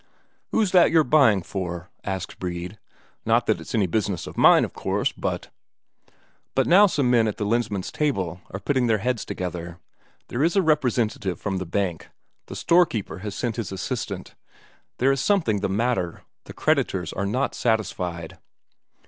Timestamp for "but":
5.11-5.49, 6.55-6.65